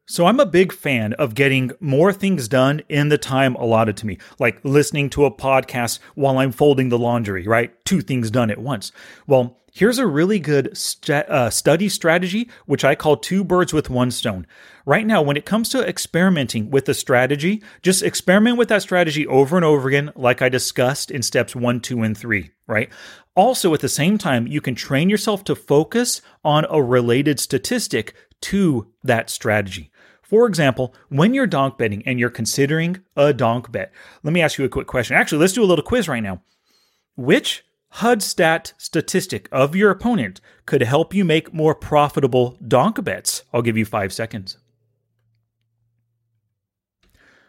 So 0.06 0.26
I'm 0.26 0.40
a 0.40 0.44
big 0.46 0.70
fan 0.72 1.14
of 1.14 1.34
getting 1.34 1.70
more 1.80 2.12
things 2.12 2.46
done 2.46 2.82
in 2.90 3.08
the 3.08 3.16
time 3.16 3.54
allotted 3.54 3.96
to 3.98 4.06
me, 4.06 4.18
like 4.38 4.60
listening 4.62 5.08
to 5.10 5.24
a 5.24 5.30
podcast 5.30 5.98
while 6.14 6.38
I'm 6.38 6.52
folding 6.52 6.90
the 6.90 6.98
laundry, 6.98 7.46
right? 7.46 7.72
Two 7.86 8.02
things 8.02 8.30
done 8.30 8.50
at 8.50 8.58
once. 8.58 8.92
Well, 9.26 9.58
here's 9.74 9.98
a 9.98 10.06
really 10.06 10.38
good 10.38 10.74
st- 10.76 11.28
uh, 11.28 11.50
study 11.50 11.88
strategy, 11.88 12.48
which 12.64 12.84
I 12.84 12.94
call 12.94 13.16
two 13.16 13.42
birds 13.42 13.72
with 13.72 13.90
one 13.90 14.12
stone. 14.12 14.46
Right 14.86 15.06
now, 15.06 15.20
when 15.20 15.36
it 15.36 15.44
comes 15.44 15.68
to 15.70 15.86
experimenting 15.86 16.70
with 16.70 16.88
a 16.88 16.94
strategy, 16.94 17.62
just 17.82 18.02
experiment 18.02 18.56
with 18.56 18.68
that 18.68 18.82
strategy 18.82 19.26
over 19.26 19.56
and 19.56 19.64
over 19.64 19.88
again, 19.88 20.12
like 20.14 20.40
I 20.40 20.48
discussed 20.48 21.10
in 21.10 21.22
steps 21.22 21.56
one, 21.56 21.80
two, 21.80 22.02
and 22.02 22.16
three, 22.16 22.52
right? 22.66 22.88
Also, 23.34 23.74
at 23.74 23.80
the 23.80 23.88
same 23.88 24.16
time, 24.16 24.46
you 24.46 24.60
can 24.60 24.76
train 24.76 25.10
yourself 25.10 25.42
to 25.44 25.56
focus 25.56 26.22
on 26.44 26.64
a 26.70 26.80
related 26.80 27.40
statistic 27.40 28.14
to 28.42 28.92
that 29.02 29.28
strategy. 29.28 29.90
For 30.22 30.46
example, 30.46 30.94
when 31.08 31.34
you're 31.34 31.46
donk 31.46 31.78
betting 31.78 32.02
and 32.06 32.20
you're 32.20 32.30
considering 32.30 33.00
a 33.16 33.32
donk 33.32 33.72
bet, 33.72 33.92
let 34.22 34.32
me 34.32 34.40
ask 34.40 34.56
you 34.56 34.64
a 34.64 34.68
quick 34.70 34.86
question. 34.86 35.16
Actually, 35.16 35.38
let's 35.38 35.52
do 35.52 35.64
a 35.64 35.66
little 35.66 35.84
quiz 35.84 36.08
right 36.08 36.22
now. 36.22 36.42
Which 37.16 37.64
HUD 37.98 38.22
stat 38.22 38.74
statistic 38.76 39.48
of 39.52 39.76
your 39.76 39.90
opponent 39.90 40.40
could 40.66 40.82
help 40.82 41.14
you 41.14 41.24
make 41.24 41.54
more 41.54 41.74
profitable 41.74 42.58
donk 42.66 43.02
bets? 43.04 43.44
I'll 43.52 43.62
give 43.62 43.76
you 43.76 43.84
five 43.84 44.12
seconds. 44.12 44.58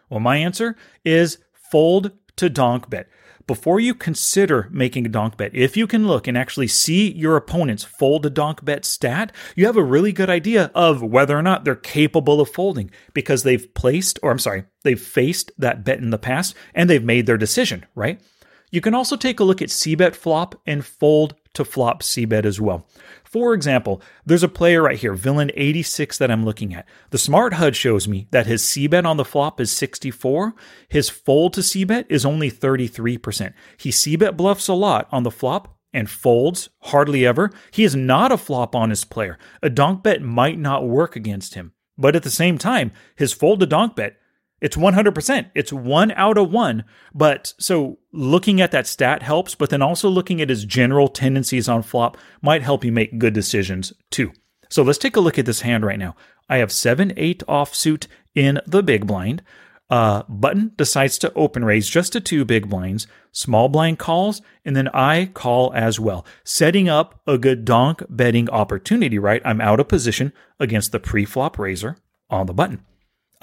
Well, 0.08 0.20
my 0.20 0.36
answer 0.36 0.76
is 1.04 1.38
fold 1.70 2.12
to 2.36 2.48
donk 2.48 2.88
bet 2.88 3.08
before 3.46 3.78
you 3.78 3.94
consider 3.94 4.68
making 4.72 5.06
a 5.06 5.08
donk 5.08 5.36
bet, 5.36 5.54
if 5.54 5.76
you 5.76 5.86
can 5.86 6.06
look 6.06 6.26
and 6.26 6.36
actually 6.36 6.66
see 6.66 7.12
your 7.12 7.36
opponent's 7.36 7.84
fold 7.84 8.26
a 8.26 8.30
donk 8.30 8.64
bet 8.64 8.84
stat, 8.84 9.32
you 9.54 9.66
have 9.66 9.76
a 9.76 9.84
really 9.84 10.12
good 10.12 10.28
idea 10.28 10.70
of 10.74 11.02
whether 11.02 11.38
or 11.38 11.42
not 11.42 11.64
they're 11.64 11.76
capable 11.76 12.40
of 12.40 12.50
folding 12.50 12.90
because 13.14 13.42
they've 13.44 13.72
placed, 13.74 14.18
or 14.22 14.32
I'm 14.32 14.40
sorry, 14.40 14.64
they've 14.82 15.00
faced 15.00 15.52
that 15.58 15.84
bet 15.84 15.98
in 15.98 16.10
the 16.10 16.18
past 16.18 16.56
and 16.74 16.90
they've 16.90 17.04
made 17.04 17.26
their 17.26 17.38
decision, 17.38 17.86
right? 17.94 18.20
You 18.70 18.80
can 18.80 18.94
also 18.94 19.16
take 19.16 19.40
a 19.40 19.44
look 19.44 19.62
at 19.62 19.70
c-bet 19.70 20.16
flop 20.16 20.60
and 20.66 20.84
fold 20.84 21.34
to 21.54 21.64
flop 21.64 22.02
c-bet 22.02 22.44
as 22.44 22.60
well. 22.60 22.86
For 23.24 23.54
example, 23.54 24.02
there's 24.24 24.42
a 24.42 24.48
player 24.48 24.82
right 24.82 24.98
here, 24.98 25.14
villain 25.14 25.50
86 25.54 26.18
that 26.18 26.30
I'm 26.30 26.44
looking 26.44 26.74
at. 26.74 26.86
The 27.10 27.18
smart 27.18 27.54
HUD 27.54 27.76
shows 27.76 28.06
me 28.06 28.28
that 28.30 28.46
his 28.46 28.66
c-bet 28.66 29.06
on 29.06 29.16
the 29.16 29.24
flop 29.24 29.60
is 29.60 29.72
64, 29.72 30.54
his 30.88 31.08
fold 31.08 31.52
to 31.54 31.62
c-bet 31.62 32.06
is 32.08 32.26
only 32.26 32.50
33%. 32.50 33.52
He 33.76 33.90
c-bet 33.90 34.36
bluffs 34.36 34.68
a 34.68 34.74
lot 34.74 35.08
on 35.10 35.22
the 35.22 35.30
flop 35.30 35.76
and 35.92 36.10
folds 36.10 36.68
hardly 36.80 37.26
ever. 37.26 37.50
He 37.70 37.84
is 37.84 37.96
not 37.96 38.30
a 38.30 38.36
flop 38.36 38.76
honest 38.76 39.08
player. 39.08 39.38
A 39.62 39.70
donk 39.70 40.02
bet 40.02 40.20
might 40.22 40.58
not 40.58 40.86
work 40.86 41.16
against 41.16 41.54
him. 41.54 41.72
But 41.96 42.14
at 42.14 42.22
the 42.22 42.30
same 42.30 42.58
time, 42.58 42.92
his 43.14 43.32
fold 43.32 43.60
to 43.60 43.66
donk 43.66 43.96
bet 43.96 44.18
it's 44.60 44.76
100%. 44.76 45.50
It's 45.54 45.72
one 45.72 46.12
out 46.12 46.38
of 46.38 46.50
one. 46.50 46.84
But 47.14 47.54
so 47.58 47.98
looking 48.12 48.60
at 48.60 48.70
that 48.72 48.86
stat 48.86 49.22
helps, 49.22 49.54
but 49.54 49.70
then 49.70 49.82
also 49.82 50.08
looking 50.08 50.40
at 50.40 50.48
his 50.48 50.64
general 50.64 51.08
tendencies 51.08 51.68
on 51.68 51.82
flop 51.82 52.16
might 52.40 52.62
help 52.62 52.84
you 52.84 52.92
make 52.92 53.18
good 53.18 53.34
decisions 53.34 53.92
too. 54.10 54.32
So 54.70 54.82
let's 54.82 54.98
take 54.98 55.16
a 55.16 55.20
look 55.20 55.38
at 55.38 55.46
this 55.46 55.60
hand 55.60 55.84
right 55.84 55.98
now. 55.98 56.16
I 56.48 56.58
have 56.58 56.72
7 56.72 57.12
8 57.16 57.42
offsuit 57.48 58.06
in 58.34 58.60
the 58.66 58.82
big 58.82 59.06
blind. 59.06 59.42
Uh, 59.88 60.24
button 60.28 60.72
decides 60.76 61.16
to 61.16 61.32
open 61.34 61.64
raise 61.64 61.88
just 61.88 62.12
to 62.12 62.20
two 62.20 62.44
big 62.44 62.68
blinds. 62.68 63.06
Small 63.30 63.68
blind 63.68 63.98
calls, 63.98 64.42
and 64.64 64.74
then 64.74 64.88
I 64.88 65.30
call 65.32 65.72
as 65.74 66.00
well, 66.00 66.26
setting 66.42 66.88
up 66.88 67.20
a 67.26 67.38
good 67.38 67.64
donk 67.64 68.02
betting 68.08 68.50
opportunity, 68.50 69.18
right? 69.18 69.42
I'm 69.44 69.60
out 69.60 69.78
of 69.78 69.86
position 69.86 70.32
against 70.58 70.90
the 70.90 70.98
pre 70.98 71.24
flop 71.24 71.58
raiser 71.58 71.98
on 72.30 72.46
the 72.46 72.54
button. 72.54 72.84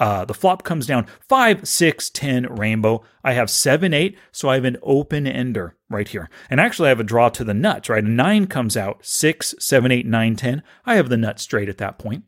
Uh, 0.00 0.24
the 0.24 0.34
flop 0.34 0.64
comes 0.64 0.86
down 0.86 1.06
5, 1.28 1.66
6, 1.66 2.10
10 2.10 2.46
rainbow. 2.54 3.02
I 3.22 3.32
have 3.32 3.48
7, 3.48 3.94
8, 3.94 4.18
so 4.32 4.48
I 4.48 4.54
have 4.54 4.64
an 4.64 4.76
open 4.82 5.26
ender 5.26 5.76
right 5.88 6.08
here. 6.08 6.28
And 6.50 6.60
actually, 6.60 6.86
I 6.86 6.90
have 6.90 7.00
a 7.00 7.04
draw 7.04 7.28
to 7.30 7.44
the 7.44 7.54
nuts, 7.54 7.88
right? 7.88 8.02
9 8.02 8.46
comes 8.46 8.76
out 8.76 9.04
6, 9.04 9.54
7, 9.58 9.92
8, 9.92 10.06
9, 10.06 10.36
10. 10.36 10.62
I 10.84 10.96
have 10.96 11.08
the 11.08 11.16
nut 11.16 11.38
straight 11.38 11.68
at 11.68 11.78
that 11.78 11.98
point. 11.98 12.24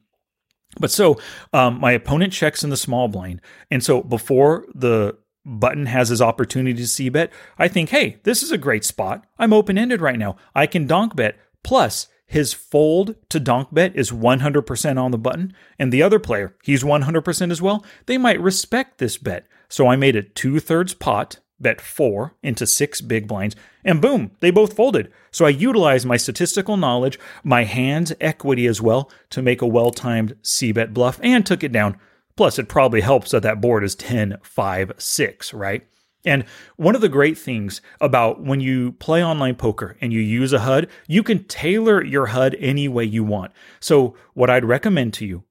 But 0.78 0.90
so 0.90 1.18
um, 1.52 1.80
my 1.80 1.92
opponent 1.92 2.32
checks 2.32 2.62
in 2.62 2.70
the 2.70 2.76
small 2.76 3.08
blind. 3.08 3.40
And 3.70 3.82
so 3.82 4.02
before 4.02 4.66
the 4.74 5.16
button 5.44 5.86
has 5.86 6.08
his 6.08 6.20
opportunity 6.20 6.76
to 6.76 6.86
c 6.86 7.08
bet, 7.08 7.32
I 7.58 7.68
think, 7.68 7.90
hey, 7.90 8.18
this 8.24 8.42
is 8.42 8.52
a 8.52 8.58
great 8.58 8.84
spot. 8.84 9.24
I'm 9.38 9.52
open 9.52 9.78
ended 9.78 10.00
right 10.00 10.18
now. 10.18 10.36
I 10.54 10.66
can 10.66 10.86
donk 10.86 11.16
bet. 11.16 11.38
Plus, 11.62 12.08
his 12.26 12.52
fold 12.52 13.14
to 13.28 13.40
donk 13.40 13.72
bet 13.72 13.94
is 13.94 14.10
100% 14.10 15.00
on 15.00 15.10
the 15.10 15.18
button, 15.18 15.54
and 15.78 15.92
the 15.92 16.02
other 16.02 16.18
player, 16.18 16.54
he's 16.62 16.82
100% 16.82 17.50
as 17.50 17.62
well, 17.62 17.84
they 18.06 18.18
might 18.18 18.40
respect 18.40 18.98
this 18.98 19.16
bet. 19.16 19.46
So 19.68 19.86
I 19.86 19.96
made 19.96 20.16
a 20.16 20.22
two 20.22 20.60
thirds 20.60 20.94
pot, 20.94 21.38
bet 21.58 21.80
four 21.80 22.34
into 22.42 22.66
six 22.66 23.00
big 23.00 23.26
blinds, 23.26 23.56
and 23.84 24.02
boom, 24.02 24.32
they 24.40 24.50
both 24.50 24.74
folded. 24.74 25.12
So 25.30 25.44
I 25.44 25.50
utilized 25.50 26.06
my 26.06 26.16
statistical 26.16 26.76
knowledge, 26.76 27.18
my 27.42 27.64
hand's 27.64 28.12
equity 28.20 28.66
as 28.66 28.82
well, 28.82 29.10
to 29.30 29.42
make 29.42 29.62
a 29.62 29.66
well 29.66 29.90
timed 29.90 30.36
C 30.42 30.72
bet 30.72 30.92
bluff 30.92 31.20
and 31.22 31.46
took 31.46 31.62
it 31.62 31.72
down. 31.72 31.98
Plus, 32.36 32.58
it 32.58 32.68
probably 32.68 33.00
helps 33.00 33.30
that 33.30 33.42
that 33.44 33.60
board 33.60 33.82
is 33.82 33.94
10, 33.94 34.38
5, 34.42 34.92
6, 34.98 35.54
right? 35.54 35.86
And 36.26 36.44
one 36.76 36.94
of 36.94 37.00
the 37.00 37.08
great 37.08 37.38
things 37.38 37.80
about 38.00 38.42
when 38.42 38.60
you 38.60 38.92
play 38.92 39.24
online 39.24 39.54
poker 39.54 39.96
and 40.00 40.12
you 40.12 40.20
use 40.20 40.52
a 40.52 40.58
HUD, 40.60 40.88
you 41.06 41.22
can 41.22 41.44
tailor 41.44 42.04
your 42.04 42.26
HUD 42.26 42.56
any 42.58 42.88
way 42.88 43.04
you 43.04 43.24
want. 43.24 43.52
So, 43.80 44.16
what 44.34 44.50
I'd 44.50 44.64
recommend 44.64 45.14
to 45.14 45.26
you 45.26 45.44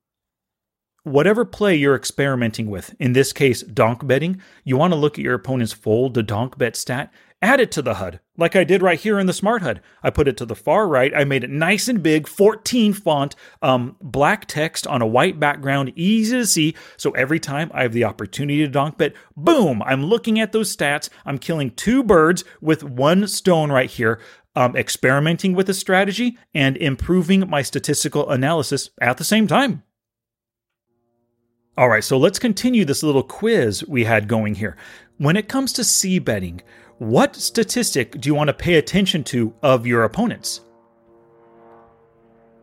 whatever 1.06 1.46
play 1.46 1.76
you're 1.76 1.96
experimenting 1.96 2.68
with, 2.68 2.96
in 3.00 3.14
this 3.14 3.32
case, 3.32 3.62
donk 3.62 4.06
betting, 4.06 4.42
you 4.64 4.76
want 4.76 4.92
to 4.92 5.00
look 5.00 5.18
at 5.18 5.24
your 5.24 5.36
opponent's 5.36 5.72
fold 5.72 6.16
to 6.16 6.24
donk 6.24 6.58
bet 6.58 6.76
stat 6.76 7.14
add 7.42 7.60
it 7.60 7.72
to 7.74 7.82
the 7.82 7.96
HUD, 7.96 8.20
like 8.38 8.56
I 8.56 8.64
did 8.64 8.82
right 8.82 9.00
here 9.00 9.20
in 9.20 9.28
the 9.28 9.34
Smart 9.34 9.62
HUD. 9.62 9.82
I 10.02 10.10
put 10.10 10.28
it 10.28 10.38
to 10.38 10.46
the 10.46 10.56
far 10.56 10.88
right. 10.88 11.12
I 11.16 11.24
made 11.26 11.44
it 11.44 11.50
nice 11.50 11.88
and 11.88 12.02
big, 12.02 12.28
14 12.28 12.94
font, 12.94 13.36
um, 13.62 13.96
black 14.02 14.46
text 14.46 14.88
on 14.88 15.02
a 15.02 15.08
white 15.08 15.40
background, 15.40 15.94
easy 15.96 16.38
to 16.38 16.46
see. 16.46 16.76
So 16.98 17.12
every 17.12 17.40
time 17.40 17.72
I 17.74 17.84
have 17.84 17.94
the 17.94 18.04
opportunity 18.04 18.60
to 18.60 18.68
donk 18.68 18.98
bet, 18.98 19.14
boom, 19.36 19.82
I'm 19.84 20.06
looking 20.06 20.40
at 20.40 20.52
those 20.52 20.76
stats. 20.76 21.10
I'm 21.26 21.38
killing 21.38 21.72
two 21.72 22.04
birds 22.04 22.44
with 22.62 22.84
one 22.84 23.28
stone 23.28 23.72
right 23.72 23.90
here. 23.90 24.20
Um, 24.58 24.78
experimenting 24.78 25.54
with 25.54 25.70
a 25.70 25.74
strategy 25.74 26.38
and 26.54 26.78
improving 26.78 27.50
my 27.50 27.62
statistical 27.62 28.30
analysis 28.30 28.90
at 29.02 29.18
the 29.18 29.26
same 29.26 29.48
time. 29.48 29.84
All 31.78 31.90
right, 31.90 32.06
so 32.06 32.18
let's 32.18 32.40
continue 32.40 32.86
this 32.86 33.04
little 33.04 33.22
quiz 33.22 33.84
we 33.86 34.06
had 34.06 34.30
going 34.30 34.56
here. 34.56 34.78
When 35.18 35.36
it 35.36 35.50
comes 35.50 35.74
to 35.74 35.84
C 35.84 36.20
betting, 36.20 36.62
what 36.98 37.36
statistic 37.36 38.20
do 38.22 38.30
you 38.30 38.36
want 38.36 38.48
to 38.48 38.54
pay 38.54 38.76
attention 38.76 39.24
to 39.26 39.54
of 39.62 39.86
your 39.86 40.04
opponents? 40.04 40.62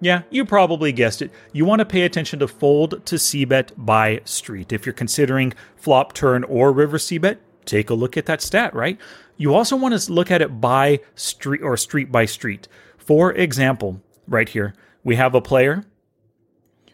Yeah, 0.00 0.22
you 0.30 0.44
probably 0.44 0.90
guessed 0.90 1.22
it. 1.22 1.30
You 1.52 1.64
want 1.64 1.78
to 1.78 1.84
pay 1.84 2.02
attention 2.02 2.40
to 2.40 2.48
fold 2.48 3.06
to 3.06 3.18
c-bet 3.18 3.72
by 3.76 4.20
street. 4.24 4.72
If 4.72 4.84
you're 4.84 4.92
considering 4.92 5.52
flop 5.76 6.12
turn 6.12 6.42
or 6.44 6.72
river 6.72 6.98
c-bet, 6.98 7.38
take 7.66 7.88
a 7.88 7.94
look 7.94 8.16
at 8.16 8.26
that 8.26 8.42
stat, 8.42 8.74
right? 8.74 8.98
You 9.36 9.54
also 9.54 9.76
want 9.76 9.96
to 9.98 10.12
look 10.12 10.30
at 10.30 10.42
it 10.42 10.60
by 10.60 11.00
street 11.14 11.62
or 11.62 11.76
street 11.76 12.10
by 12.10 12.24
street. 12.24 12.66
For 12.98 13.32
example, 13.32 14.02
right 14.26 14.48
here, 14.48 14.74
we 15.04 15.16
have 15.16 15.34
a 15.34 15.40
player 15.40 15.84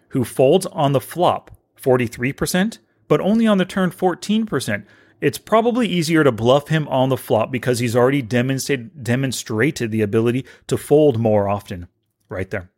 who 0.08 0.24
folds 0.24 0.66
on 0.66 0.92
the 0.92 1.00
flop 1.00 1.50
43%, 1.80 2.78
but 3.06 3.20
only 3.20 3.46
on 3.46 3.58
the 3.58 3.64
turn 3.64 3.90
14%. 3.90 4.84
It's 5.20 5.38
probably 5.38 5.88
easier 5.88 6.24
to 6.24 6.32
bluff 6.32 6.68
him 6.68 6.86
on 6.88 7.08
the 7.08 7.16
flop 7.16 7.50
because 7.50 7.78
he's 7.78 7.96
already 7.96 8.22
demonstrated 8.22 9.02
demonstrated 9.02 9.90
the 9.90 10.02
ability 10.02 10.44
to 10.66 10.76
fold 10.76 11.18
more 11.18 11.48
often. 11.48 11.88
Right 12.28 12.50
there. 12.50 12.70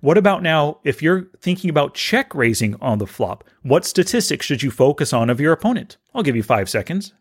What 0.00 0.18
about 0.18 0.42
now 0.42 0.78
if 0.84 1.02
you're 1.02 1.28
thinking 1.40 1.70
about 1.70 1.94
check 1.94 2.34
raising 2.34 2.76
on 2.80 2.98
the 2.98 3.06
flop? 3.06 3.44
What 3.62 3.84
statistics 3.84 4.44
should 4.44 4.62
you 4.62 4.70
focus 4.70 5.12
on 5.12 5.30
of 5.30 5.40
your 5.40 5.52
opponent? 5.52 5.96
I'll 6.14 6.22
give 6.22 6.36
you 6.36 6.42
five 6.42 6.68
seconds. 6.68 7.14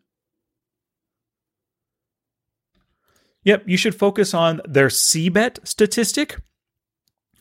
Yep, 3.43 3.63
you 3.65 3.77
should 3.77 3.95
focus 3.95 4.33
on 4.33 4.61
their 4.65 4.89
C 4.89 5.29
bet 5.29 5.59
statistic. 5.63 6.37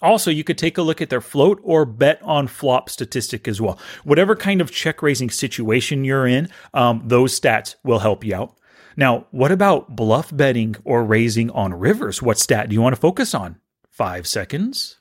Also, 0.02 0.30
you 0.30 0.44
could 0.44 0.58
take 0.58 0.76
a 0.76 0.82
look 0.82 1.00
at 1.00 1.08
their 1.08 1.20
float 1.20 1.60
or 1.62 1.84
bet 1.86 2.20
on 2.22 2.48
flop 2.48 2.90
statistic 2.90 3.46
as 3.46 3.60
well. 3.60 3.78
Whatever 4.04 4.34
kind 4.36 4.60
of 4.60 4.72
check 4.72 5.00
raising 5.00 5.30
situation 5.30 6.04
you're 6.04 6.26
in, 6.26 6.48
um, 6.74 7.02
those 7.06 7.38
stats 7.38 7.76
will 7.84 8.00
help 8.00 8.24
you 8.24 8.34
out. 8.34 8.56
Now, 8.96 9.26
what 9.30 9.52
about 9.52 9.96
bluff 9.96 10.36
betting 10.36 10.76
or 10.84 11.04
raising 11.04 11.50
on 11.50 11.72
rivers? 11.72 12.20
What 12.20 12.38
stat 12.38 12.68
do 12.68 12.74
you 12.74 12.82
want 12.82 12.94
to 12.94 13.00
focus 13.00 13.34
on? 13.34 13.58
Five 13.88 14.26
seconds. 14.26 14.98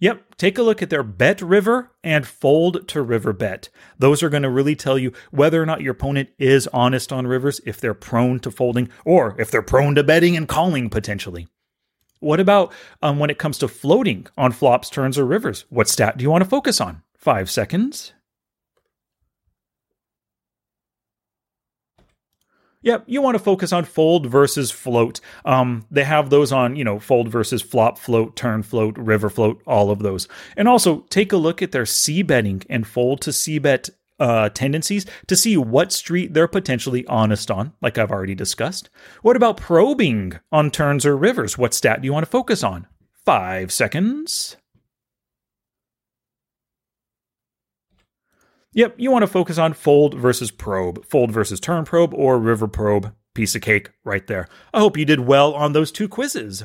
Yep, 0.00 0.36
take 0.36 0.58
a 0.58 0.62
look 0.62 0.80
at 0.80 0.90
their 0.90 1.02
bet 1.02 1.42
river 1.42 1.90
and 2.04 2.26
fold 2.26 2.86
to 2.88 3.02
river 3.02 3.32
bet. 3.32 3.68
Those 3.98 4.22
are 4.22 4.28
going 4.28 4.44
to 4.44 4.50
really 4.50 4.76
tell 4.76 4.96
you 4.96 5.12
whether 5.30 5.60
or 5.60 5.66
not 5.66 5.80
your 5.80 5.92
opponent 5.92 6.28
is 6.38 6.68
honest 6.68 7.12
on 7.12 7.26
rivers, 7.26 7.60
if 7.66 7.80
they're 7.80 7.94
prone 7.94 8.38
to 8.40 8.50
folding, 8.50 8.90
or 9.04 9.34
if 9.40 9.50
they're 9.50 9.62
prone 9.62 9.96
to 9.96 10.04
betting 10.04 10.36
and 10.36 10.46
calling 10.46 10.88
potentially. 10.88 11.48
What 12.20 12.40
about 12.40 12.72
um, 13.02 13.18
when 13.18 13.30
it 13.30 13.38
comes 13.38 13.58
to 13.58 13.68
floating 13.68 14.26
on 14.36 14.52
flops, 14.52 14.90
turns, 14.90 15.18
or 15.18 15.24
rivers? 15.24 15.64
What 15.68 15.88
stat 15.88 16.16
do 16.16 16.22
you 16.22 16.30
want 16.30 16.44
to 16.44 16.50
focus 16.50 16.80
on? 16.80 17.02
Five 17.16 17.50
seconds. 17.50 18.12
Yep, 22.82 23.04
you 23.06 23.20
want 23.20 23.34
to 23.34 23.42
focus 23.42 23.72
on 23.72 23.84
fold 23.84 24.26
versus 24.26 24.70
float. 24.70 25.20
Um, 25.44 25.84
they 25.90 26.04
have 26.04 26.30
those 26.30 26.52
on, 26.52 26.76
you 26.76 26.84
know, 26.84 27.00
fold 27.00 27.28
versus 27.28 27.60
flop, 27.60 27.98
float, 27.98 28.36
turn, 28.36 28.62
float, 28.62 28.96
river 28.96 29.28
float, 29.28 29.60
all 29.66 29.90
of 29.90 29.98
those. 29.98 30.28
And 30.56 30.68
also 30.68 31.00
take 31.10 31.32
a 31.32 31.36
look 31.36 31.60
at 31.60 31.72
their 31.72 31.86
C 31.86 32.22
betting 32.22 32.62
and 32.70 32.86
fold 32.86 33.20
to 33.22 33.32
C 33.32 33.58
bet 33.58 33.90
uh, 34.20 34.48
tendencies 34.50 35.06
to 35.26 35.36
see 35.36 35.56
what 35.56 35.92
street 35.92 36.34
they're 36.34 36.48
potentially 36.48 37.06
honest 37.06 37.50
on, 37.50 37.72
like 37.80 37.98
I've 37.98 38.12
already 38.12 38.34
discussed. 38.34 38.90
What 39.22 39.36
about 39.36 39.56
probing 39.56 40.38
on 40.52 40.70
turns 40.70 41.04
or 41.04 41.16
rivers? 41.16 41.58
What 41.58 41.74
stat 41.74 42.00
do 42.00 42.06
you 42.06 42.12
want 42.12 42.26
to 42.26 42.30
focus 42.30 42.62
on? 42.62 42.86
Five 43.24 43.72
seconds. 43.72 44.56
Yep, 48.74 48.96
you 48.98 49.10
want 49.10 49.22
to 49.22 49.28
focus 49.28 49.56
on 49.56 49.72
fold 49.72 50.14
versus 50.14 50.50
probe, 50.50 51.04
fold 51.06 51.30
versus 51.30 51.58
turn 51.58 51.84
probe, 51.84 52.12
or 52.12 52.38
river 52.38 52.68
probe. 52.68 53.14
Piece 53.34 53.54
of 53.54 53.62
cake 53.62 53.90
right 54.04 54.26
there. 54.26 54.48
I 54.74 54.80
hope 54.80 54.96
you 54.96 55.04
did 55.04 55.20
well 55.20 55.54
on 55.54 55.72
those 55.72 55.92
two 55.92 56.08
quizzes. 56.08 56.64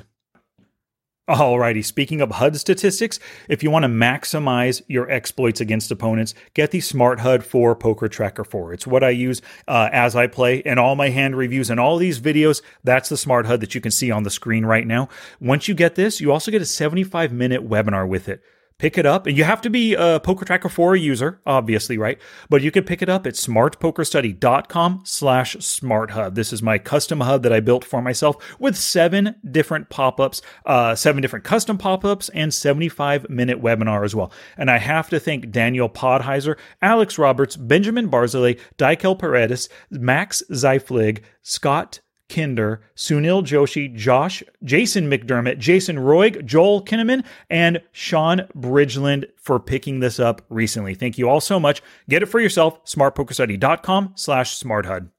Alrighty, 1.29 1.85
speaking 1.85 2.19
of 2.19 2.31
HUD 2.31 2.57
statistics, 2.57 3.17
if 3.47 3.63
you 3.63 3.71
want 3.71 3.83
to 3.83 3.89
maximize 3.89 4.81
your 4.89 5.09
exploits 5.09 5.61
against 5.61 5.89
opponents, 5.91 6.33
get 6.53 6.71
the 6.71 6.81
Smart 6.81 7.21
HUD 7.21 7.45
for 7.45 7.73
Poker 7.75 8.09
Tracker 8.09 8.43
4. 8.43 8.73
It's 8.73 8.85
what 8.85 9.05
I 9.05 9.11
use 9.11 9.41
uh, 9.69 9.87
as 9.93 10.17
I 10.17 10.27
play 10.27 10.57
in 10.57 10.77
all 10.77 10.97
my 10.97 11.07
hand 11.07 11.37
reviews 11.37 11.69
and 11.69 11.79
all 11.79 11.95
these 11.95 12.19
videos. 12.19 12.61
That's 12.83 13.07
the 13.07 13.15
Smart 13.15 13.45
HUD 13.45 13.61
that 13.61 13.73
you 13.73 13.79
can 13.79 13.91
see 13.91 14.11
on 14.11 14.23
the 14.23 14.29
screen 14.29 14.65
right 14.65 14.85
now. 14.85 15.07
Once 15.39 15.69
you 15.69 15.75
get 15.75 15.95
this, 15.95 16.19
you 16.19 16.33
also 16.33 16.51
get 16.51 16.61
a 16.61 16.65
75 16.65 17.31
minute 17.31 17.65
webinar 17.65 18.05
with 18.05 18.27
it 18.27 18.43
pick 18.83 18.97
it 18.97 19.05
up. 19.05 19.25
And 19.27 19.37
you 19.37 19.45
have 19.45 19.61
to 19.61 19.69
be 19.69 19.93
a 19.93 20.19
Poker 20.19 20.43
Tracker 20.43 20.67
4 20.67 20.97
user, 20.97 21.39
obviously, 21.45 21.97
right? 21.97 22.19
But 22.49 22.61
you 22.61 22.69
can 22.69 22.83
pick 22.83 23.01
it 23.01 23.07
up 23.07 23.25
at 23.25 23.35
smartpokerstudy.com 23.35 25.03
slash 25.05 25.55
smarthud. 25.55 26.35
This 26.35 26.51
is 26.51 26.61
my 26.61 26.77
custom 26.77 27.21
HUD 27.21 27.43
that 27.43 27.53
I 27.53 27.61
built 27.61 27.85
for 27.85 28.01
myself 28.01 28.35
with 28.59 28.75
seven 28.75 29.35
different 29.49 29.87
pop-ups, 29.87 30.41
uh, 30.65 30.95
seven 30.95 31.21
different 31.21 31.45
custom 31.45 31.77
pop-ups, 31.77 32.27
and 32.33 32.53
75 32.53 33.29
minute 33.29 33.61
webinar 33.61 34.03
as 34.03 34.13
well. 34.13 34.33
And 34.57 34.69
I 34.69 34.79
have 34.79 35.09
to 35.11 35.19
thank 35.19 35.49
Daniel 35.49 35.87
Podheiser, 35.87 36.57
Alex 36.81 37.17
Roberts, 37.17 37.55
Benjamin 37.55 38.11
Barzilay, 38.11 38.59
Daikel 38.77 39.17
Paredes, 39.17 39.69
Max 39.91 40.43
Zeiflig, 40.51 41.21
Scott 41.41 42.01
Kinder, 42.29 42.81
Sunil 42.95 43.43
Joshi, 43.43 43.93
Josh, 43.93 44.43
Jason 44.63 45.09
McDermott, 45.09 45.57
Jason 45.57 45.97
Roig, 45.97 46.45
Joel 46.45 46.83
Kinnaman, 46.83 47.23
and 47.49 47.81
Sean 47.91 48.47
Bridgeland 48.55 49.25
for 49.37 49.59
picking 49.59 49.99
this 49.99 50.19
up 50.19 50.41
recently. 50.49 50.95
Thank 50.95 51.17
you 51.17 51.29
all 51.29 51.41
so 51.41 51.59
much. 51.59 51.81
Get 52.09 52.23
it 52.23 52.27
for 52.27 52.39
yourself, 52.39 52.83
smartpokerstudy.com 52.85 54.13
slash 54.15 54.59
smarthud. 54.59 55.09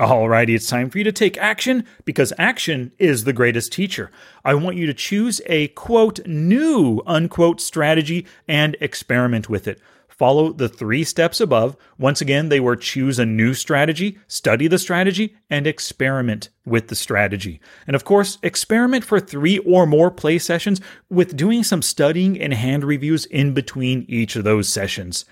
Alrighty, 0.00 0.54
it's 0.56 0.68
time 0.68 0.90
for 0.90 0.98
you 0.98 1.04
to 1.04 1.12
take 1.12 1.36
action 1.38 1.86
because 2.04 2.32
action 2.38 2.92
is 2.98 3.24
the 3.24 3.32
greatest 3.32 3.72
teacher. 3.72 4.10
I 4.44 4.54
want 4.54 4.76
you 4.76 4.86
to 4.86 4.94
choose 4.94 5.40
a 5.46 5.68
quote 5.68 6.26
new 6.26 7.02
unquote 7.06 7.60
strategy 7.60 8.26
and 8.48 8.76
experiment 8.80 9.48
with 9.48 9.68
it 9.68 9.80
follow 10.22 10.52
the 10.52 10.68
three 10.68 11.02
steps 11.02 11.40
above. 11.40 11.76
Once 11.98 12.20
again, 12.20 12.48
they 12.48 12.60
were 12.60 12.76
choose 12.76 13.18
a 13.18 13.26
new 13.26 13.54
strategy, 13.54 14.16
study 14.28 14.68
the 14.68 14.78
strategy, 14.78 15.34
and 15.50 15.66
experiment 15.66 16.48
with 16.64 16.86
the 16.86 16.94
strategy. 16.94 17.60
And 17.88 17.96
of 17.96 18.04
course, 18.04 18.38
experiment 18.40 19.04
for 19.04 19.18
three 19.18 19.58
or 19.58 19.84
more 19.84 20.12
play 20.12 20.38
sessions 20.38 20.80
with 21.10 21.36
doing 21.36 21.64
some 21.64 21.82
studying 21.82 22.40
and 22.40 22.54
hand 22.54 22.84
reviews 22.84 23.24
in 23.24 23.52
between 23.52 24.06
each 24.08 24.36
of 24.36 24.44
those 24.44 24.68
sessions. 24.68 25.24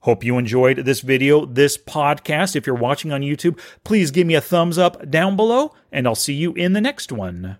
Hope 0.00 0.24
you 0.24 0.38
enjoyed 0.38 0.78
this 0.78 1.02
video, 1.02 1.44
this 1.44 1.76
podcast. 1.76 2.56
If 2.56 2.66
you're 2.66 2.74
watching 2.74 3.12
on 3.12 3.20
YouTube, 3.20 3.60
please 3.84 4.10
give 4.10 4.26
me 4.26 4.34
a 4.34 4.40
thumbs 4.40 4.78
up 4.78 5.10
down 5.10 5.36
below, 5.36 5.74
and 5.92 6.06
I'll 6.06 6.14
see 6.14 6.32
you 6.32 6.54
in 6.54 6.72
the 6.72 6.80
next 6.80 7.12
one. 7.12 7.58